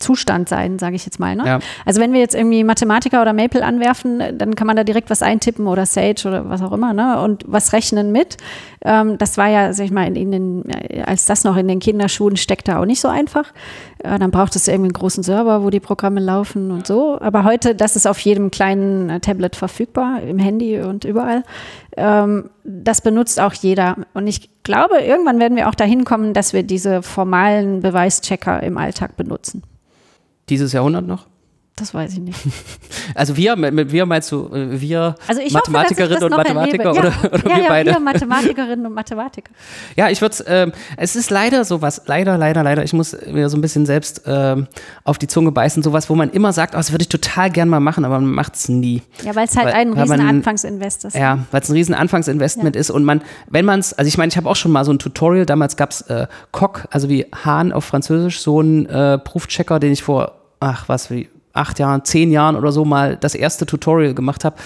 [0.00, 1.36] Zustand sein, sage ich jetzt mal.
[1.36, 1.46] Ne?
[1.46, 1.58] Ja.
[1.84, 5.22] Also wenn wir jetzt irgendwie Mathematiker oder Maple anwerfen, dann kann man da direkt was
[5.22, 7.20] eintippen oder Sage oder was auch immer ne?
[7.20, 8.38] und was rechnen mit.
[8.82, 10.64] Ähm, das war ja, sag ich mal, in, in den,
[11.04, 13.52] als das noch in den Kinderschuhen steckt, da auch nicht so einfach.
[13.98, 17.20] Äh, dann braucht es irgendwie einen großen Server, wo die Programme laufen und so.
[17.20, 21.44] Aber heute, das ist auf jedem kleinen äh, Tablet verfügbar, im Handy und überall.
[21.96, 23.96] Ähm, das benutzt auch jeder.
[24.14, 28.78] Und ich glaube, irgendwann werden wir auch dahin kommen, dass wir diese formalen Beweischecker im
[28.78, 29.62] Alltag benutzen.
[30.50, 31.26] Dieses Jahrhundert noch?
[31.80, 32.38] Das weiß ich nicht.
[33.12, 37.56] Also wir, wir meinst du, äh, wir also Mathematikerinnen und Mathematiker ja, oder, oder ja,
[37.56, 37.90] wir ja, beide?
[37.90, 39.50] Wir Mathematikerinnen und Mathematiker.
[39.96, 43.48] Ja, ich würde es, ähm, es ist leider sowas, leider, leider, leider, ich muss mir
[43.48, 44.68] so ein bisschen selbst ähm,
[45.02, 47.68] auf die Zunge beißen, sowas, wo man immer sagt, oh, das würde ich total gern
[47.68, 49.02] mal machen, aber man macht es nie.
[49.24, 51.16] Ja, weil es halt weil, ein riesen Anfangsinvest ist.
[51.16, 52.80] Ja, weil es ein riesen Anfangsinvestment ja.
[52.80, 54.92] ist und man, wenn man es, also ich meine, ich habe auch schon mal so
[54.92, 59.18] ein Tutorial, damals gab es äh, Coq, also wie Hahn auf Französisch, so ein äh,
[59.18, 63.34] Prüfchecker, den ich vor ach was, wie acht Jahren, zehn Jahren oder so mal das
[63.34, 64.56] erste Tutorial gemacht habe.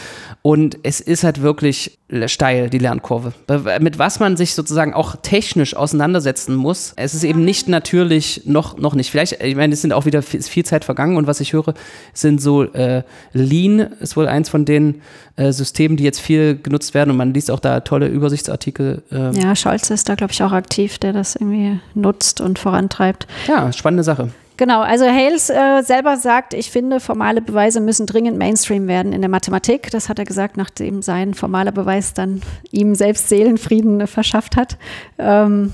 [0.43, 3.33] Und es ist halt wirklich steil, die Lernkurve.
[3.81, 6.93] Mit was man sich sozusagen auch technisch auseinandersetzen muss.
[6.97, 9.11] Es ist eben nicht natürlich, noch, noch nicht.
[9.11, 11.75] Vielleicht, ich meine, es sind auch wieder viel, Zeit vergangen und was ich höre,
[12.13, 13.03] sind so äh,
[13.33, 15.03] Lean ist wohl eins von den
[15.37, 19.03] äh, Systemen, die jetzt viel genutzt werden und man liest auch da tolle Übersichtsartikel.
[19.11, 19.39] Äh.
[19.41, 23.27] Ja, Scholz ist da, glaube ich, auch aktiv, der das irgendwie nutzt und vorantreibt.
[23.49, 24.29] Ja, spannende Sache.
[24.57, 29.21] Genau, also Hales äh, selber sagt, ich finde, formale Beweise müssen dringend Mainstream werden in
[29.21, 29.91] der Mathematik.
[29.91, 32.41] Das hat er gesagt, nachdem sein formaler Beweis dann
[32.71, 34.79] ihm selbst Seelenfrieden verschafft hat.
[35.19, 35.73] Ähm,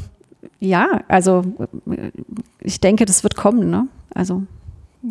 [0.61, 1.45] ja, also
[2.61, 3.71] ich denke, das wird kommen.
[3.71, 3.87] Ne?
[4.15, 4.43] Also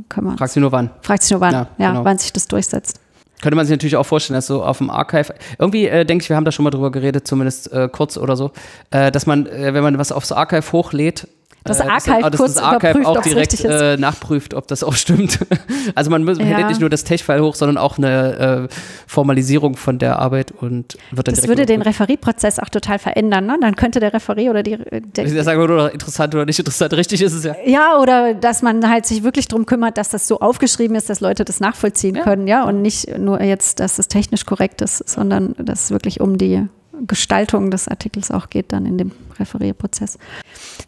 [0.10, 0.38] können wir.
[0.38, 0.90] Fragt sich nur wann.
[1.02, 2.06] Fragt sich nur wann, ja, ja genau.
[2.06, 3.00] wann sich das durchsetzt.
[3.42, 6.30] Könnte man sich natürlich auch vorstellen, dass so auf dem Archive, irgendwie äh, denke ich,
[6.30, 8.52] wir haben da schon mal drüber geredet, zumindest äh, kurz oder so,
[8.92, 11.28] äh, dass man, äh, wenn man was aufs Archive hochlädt,
[11.70, 14.94] das äh, Archive äh, das, kurz das Archive auch direkt äh, nachprüft, ob das auch
[14.94, 15.40] stimmt.
[15.96, 16.58] also man ja.
[16.58, 18.76] lädt nicht nur das Tech-File hoch, sondern auch eine äh,
[19.08, 23.46] Formalisierung von der Arbeit und wird dann Das würde den Referieprozess auch total verändern.
[23.46, 23.58] Ne?
[23.62, 24.78] Dann könnte der Referie oder die.
[24.78, 26.94] Der, ich sage nur interessant oder nicht interessant.
[26.94, 27.56] Richtig ist es ja.
[27.66, 31.20] Ja, oder dass man halt sich wirklich darum kümmert, dass das so aufgeschrieben ist, dass
[31.20, 32.24] Leute das nachvollziehen ja.
[32.24, 36.22] können, ja, und nicht nur jetzt, dass es technisch korrekt ist, sondern dass es wirklich
[36.22, 36.68] um die
[37.08, 40.18] Gestaltung des Artikels auch geht, dann in dem Referierprozess.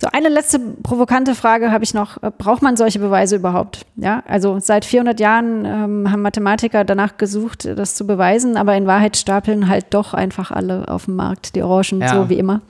[0.01, 2.17] So, eine letzte provokante Frage habe ich noch.
[2.37, 3.85] Braucht man solche Beweise überhaupt?
[3.95, 8.87] Ja, also seit 400 Jahren ähm, haben Mathematiker danach gesucht, das zu beweisen, aber in
[8.87, 12.15] Wahrheit stapeln halt doch einfach alle auf dem Markt, die Orangen, ja.
[12.15, 12.61] so wie immer.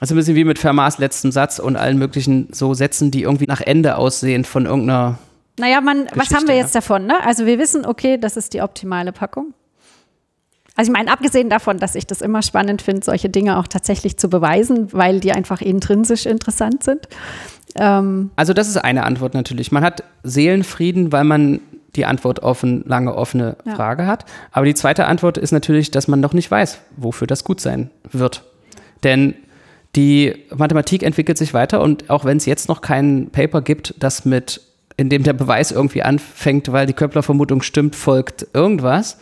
[0.00, 3.46] Also ein bisschen wie mit Fermats letzten Satz und allen möglichen so Sätzen, die irgendwie
[3.46, 5.18] nach Ende aussehen von irgendeiner.
[5.58, 7.06] Naja, man, was haben wir jetzt davon?
[7.06, 7.14] Ne?
[7.24, 9.52] Also wir wissen, okay, das ist die optimale Packung.
[10.80, 14.16] Also ich meine, abgesehen davon, dass ich das immer spannend finde, solche Dinge auch tatsächlich
[14.16, 17.06] zu beweisen, weil die einfach intrinsisch interessant sind.
[17.76, 19.72] Ähm also das ist eine Antwort natürlich.
[19.72, 21.60] Man hat Seelenfrieden, weil man
[21.96, 23.74] die Antwort auf eine lange offene ja.
[23.74, 24.24] Frage hat.
[24.52, 27.90] Aber die zweite Antwort ist natürlich, dass man noch nicht weiß, wofür das gut sein
[28.10, 28.42] wird.
[29.04, 29.34] Denn
[29.96, 34.24] die Mathematik entwickelt sich weiter und auch wenn es jetzt noch kein Paper gibt, das
[34.24, 34.62] mit,
[34.96, 39.18] in dem der Beweis irgendwie anfängt, weil die Köppler-Vermutung stimmt, folgt irgendwas,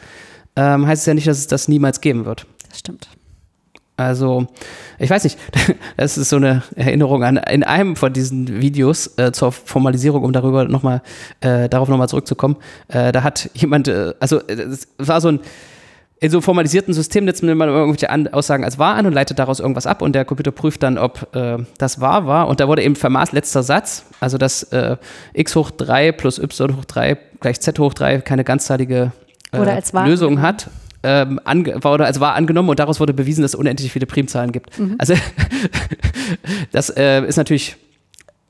[0.59, 2.47] ähm, heißt es ja nicht, dass es das niemals geben wird.
[2.69, 3.09] Das stimmt.
[3.97, 4.47] Also,
[4.99, 5.39] ich weiß nicht,
[5.97, 10.33] das ist so eine Erinnerung an in einem von diesen Videos äh, zur Formalisierung, um
[10.33, 11.03] darüber noch mal,
[11.41, 12.57] äh, darauf nochmal zurückzukommen.
[12.89, 15.41] Äh, da hat jemand, äh, also es war so ein
[16.21, 19.87] in so formalisierten System nimmt man irgendwelche Aussagen als wahr an und leitet daraus irgendwas
[19.87, 22.49] ab und der Computer prüft dann, ob äh, das wahr war.
[22.49, 24.97] Und da wurde eben vermaßt letzter Satz, also dass äh,
[25.33, 29.13] x hoch 3 plus y hoch 3 gleich z hoch 3 keine ganzzahlige
[29.53, 30.71] äh, Lösung hat,
[31.03, 31.41] ähm,
[31.83, 34.79] wurde als wahr angenommen und daraus wurde bewiesen, dass es unendlich viele Primzahlen gibt.
[34.79, 34.97] Mhm.
[34.99, 35.15] Also
[36.73, 37.77] das äh, ist natürlich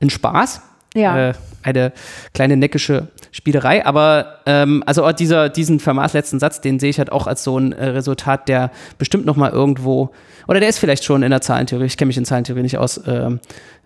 [0.01, 0.61] ein Spaß.
[0.95, 1.29] Ja.
[1.29, 1.91] Äh, eine
[2.33, 7.11] kleine neckische Spielerei, aber ähm, also auch dieser, diesen vermaßletzten Satz, den sehe ich halt
[7.11, 10.11] auch als so ein äh, Resultat, der bestimmt nochmal irgendwo,
[10.47, 12.97] oder der ist vielleicht schon in der Zahlentheorie, ich kenne mich in Zahlentheorie nicht aus,
[12.97, 13.29] äh,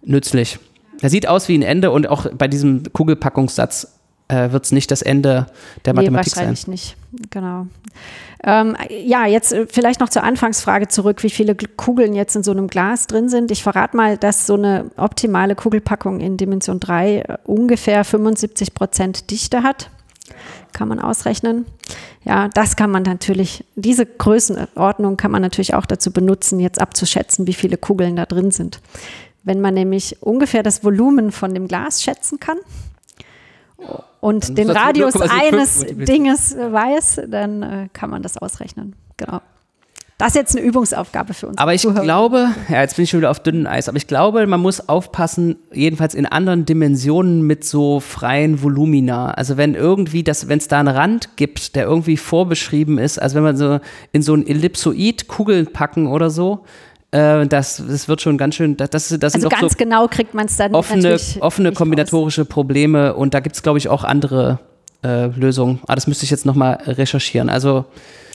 [0.03, 0.59] nützlich.
[1.01, 3.92] Der sieht aus wie ein Ende und auch bei diesem Kugelpackungssatz
[4.33, 5.47] äh, wird es nicht das Ende
[5.85, 6.71] der nee, Mathematik wahrscheinlich sein.
[6.71, 6.95] nicht,
[7.29, 7.67] genau.
[8.45, 12.51] Ähm, ja, jetzt äh, vielleicht noch zur Anfangsfrage zurück, wie viele Kugeln jetzt in so
[12.51, 13.51] einem Glas drin sind.
[13.51, 19.31] Ich verrate mal, dass so eine optimale Kugelpackung in Dimension 3 äh, ungefähr 75 Prozent
[19.31, 19.89] Dichte hat.
[20.73, 21.65] Kann man ausrechnen.
[22.25, 27.47] Ja, das kann man natürlich, diese Größenordnung kann man natürlich auch dazu benutzen, jetzt abzuschätzen,
[27.47, 28.81] wie viele Kugeln da drin sind.
[29.43, 32.57] Wenn man nämlich ungefähr das Volumen von dem Glas schätzen kann,
[34.21, 38.95] und den Radius eines Dinges weiß, dann äh, kann man das ausrechnen.
[39.17, 39.41] Genau.
[40.17, 41.57] Das ist jetzt eine Übungsaufgabe für uns.
[41.57, 42.03] Aber ich Zuhörer.
[42.03, 44.87] glaube, ja, jetzt bin ich schon wieder auf dünnem Eis, aber ich glaube, man muss
[44.87, 49.31] aufpassen, jedenfalls in anderen Dimensionen mit so freien Volumina.
[49.31, 53.35] Also wenn irgendwie das, wenn es da einen Rand gibt, der irgendwie vorbeschrieben ist, also
[53.35, 53.79] wenn man so
[54.11, 56.63] in so ein Ellipsoid Kugeln packen oder so,
[57.13, 60.33] äh, das, das wird schon ganz schön, das, das sind also ganz so genau kriegt
[60.33, 62.49] man es dann offene, offene kombinatorische raus.
[62.49, 64.59] Probleme und da gibt es, glaube ich, auch andere
[65.03, 65.79] äh, Lösungen.
[65.83, 67.49] Aber das müsste ich jetzt nochmal recherchieren.
[67.49, 67.85] Also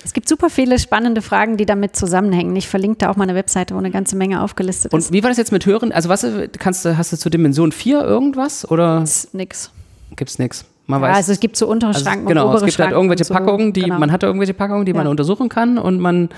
[0.05, 2.55] es gibt super viele spannende Fragen, die damit zusammenhängen.
[2.55, 5.09] Ich verlinke da auch mal eine Webseite, wo eine ganze Menge aufgelistet ist.
[5.09, 5.91] Und wie war das jetzt mit Hören?
[5.91, 6.25] Also was
[6.59, 8.71] kannst du, hast du zur Dimension 4 irgendwas?
[8.71, 9.03] Oder?
[9.33, 9.73] Nix.
[10.15, 10.65] Gibt's nix.
[10.87, 11.17] Man ja, weiß.
[11.17, 13.35] Also es gibt so untere also Schranken genau, und obere es gibt halt irgendwelche so,
[13.35, 13.99] Packungen, die genau.
[13.99, 14.97] man hatte irgendwelche Packungen, die ja.
[14.97, 16.29] man untersuchen kann und man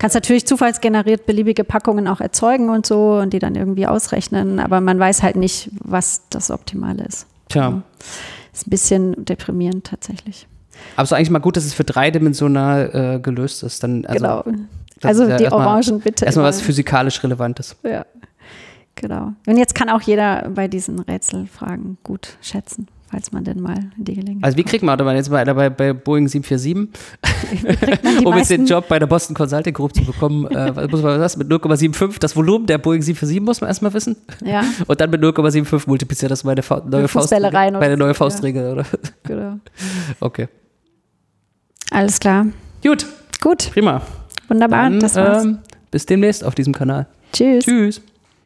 [0.00, 4.80] Kannst natürlich zufallsgeneriert beliebige Packungen auch erzeugen und so und die dann irgendwie ausrechnen, aber
[4.80, 7.26] man weiß halt nicht, was das Optimale ist.
[7.50, 7.68] Tja.
[7.68, 7.82] Ja.
[8.50, 10.48] Ist ein bisschen deprimierend tatsächlich.
[10.96, 13.82] Aber es ist eigentlich mal gut, dass es für dreidimensional äh, gelöst ist.
[13.82, 14.44] Dann, also, genau.
[15.02, 16.24] Also ja die Orangen bitte.
[16.24, 17.76] Erstmal was physikalisch Relevantes.
[17.82, 18.06] Ja.
[18.94, 19.34] Genau.
[19.46, 24.14] Und jetzt kann auch jeder bei diesen Rätselfragen gut schätzen falls man denn mal die
[24.14, 26.88] Gelegenheit Also wie kriegt man, man jetzt bei, bei, bei Boeing 747,
[28.24, 31.36] um jetzt den Job bei der Boston Consulting Group zu bekommen, äh, muss man was
[31.36, 34.16] mit 0,75, das Volumen der Boeing 747 muss man erstmal wissen.
[34.44, 34.64] Ja.
[34.86, 37.50] Und dann mit 0,75 multipliziert das meine Fa neue Faustregel.
[37.50, 38.72] Meine neue Faustregel, ja.
[38.72, 38.84] oder?
[39.24, 39.60] Genau.
[40.20, 40.48] Okay.
[41.90, 42.46] Alles klar.
[42.82, 43.06] Gut.
[43.40, 43.70] Gut.
[43.72, 44.02] Prima.
[44.48, 45.44] Wunderbar, dann, das war's.
[45.44, 45.58] Ähm,
[45.90, 47.06] bis demnächst auf diesem Kanal.
[47.32, 47.64] Tschüss.
[47.64, 48.00] Tschüss.